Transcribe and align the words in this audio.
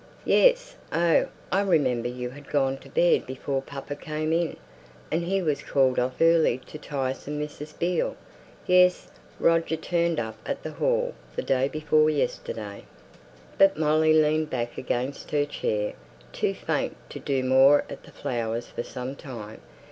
"Yes. 0.25 0.77
Oh, 0.91 1.27
I 1.51 1.61
remember 1.61 2.07
you 2.07 2.31
had 2.31 2.49
gone 2.49 2.77
to 2.79 2.89
bed 2.89 3.27
before 3.27 3.61
papa 3.61 3.95
came 3.95 4.33
in, 4.33 4.57
and 5.11 5.21
he 5.21 5.43
was 5.43 5.61
called 5.61 5.99
off 5.99 6.19
early 6.19 6.57
to 6.57 6.79
tiresome 6.79 7.39
Mrs. 7.39 7.77
Beale. 7.77 8.15
Yes, 8.65 9.09
Roger 9.39 9.75
turned 9.75 10.19
up 10.19 10.39
at 10.43 10.63
the 10.63 10.71
Hall 10.71 11.13
the 11.35 11.43
day 11.43 11.67
before 11.67 12.09
yesterday." 12.09 12.85
But 13.59 13.77
Molly 13.77 14.13
leaned 14.13 14.49
back 14.49 14.75
against 14.75 15.29
her 15.29 15.45
chair, 15.45 15.93
too 16.33 16.55
faint 16.55 16.97
to 17.11 17.19
do 17.19 17.43
more 17.43 17.85
at 17.87 18.01
the 18.01 18.11
flowers 18.11 18.65
for 18.69 18.81
some 18.81 19.15
time. 19.15 19.61